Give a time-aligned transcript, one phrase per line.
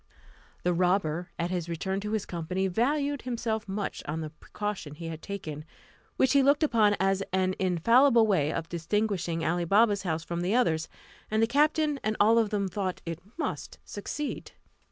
[0.63, 5.09] The robber, at his return to his company, valued himself much on the precaution he
[5.09, 5.63] had taken,
[6.17, 10.55] which he looked upon as an infallible way of distinguishing Ali Baba's house from the
[10.55, 10.89] others;
[11.29, 14.53] and the captain and all of them thought it must succeed.